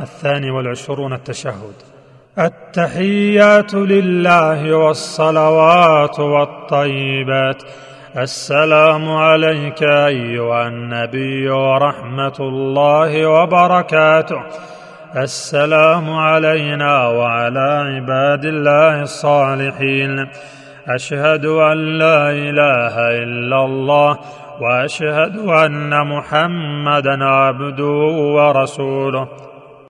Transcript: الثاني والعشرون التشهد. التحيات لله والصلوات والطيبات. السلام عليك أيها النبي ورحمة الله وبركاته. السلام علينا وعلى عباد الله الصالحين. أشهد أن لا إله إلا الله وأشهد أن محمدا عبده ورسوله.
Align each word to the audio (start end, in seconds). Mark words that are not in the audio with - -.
الثاني 0.00 0.50
والعشرون 0.50 1.12
التشهد. 1.12 1.74
التحيات 2.38 3.74
لله 3.74 4.76
والصلوات 4.76 6.20
والطيبات. 6.20 7.62
السلام 8.16 9.10
عليك 9.10 9.82
أيها 9.82 10.68
النبي 10.68 11.50
ورحمة 11.50 12.36
الله 12.40 13.26
وبركاته. 13.26 14.42
السلام 15.16 16.10
علينا 16.10 17.08
وعلى 17.08 17.96
عباد 17.96 18.44
الله 18.44 19.02
الصالحين. 19.02 20.26
أشهد 20.88 21.44
أن 21.44 21.98
لا 21.98 22.30
إله 22.30 22.94
إلا 23.22 23.64
الله 23.64 24.18
وأشهد 24.60 25.36
أن 25.48 26.06
محمدا 26.06 27.24
عبده 27.24 27.98
ورسوله. 28.36 29.28